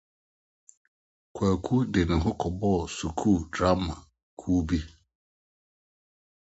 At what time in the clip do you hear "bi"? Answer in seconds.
4.67-4.79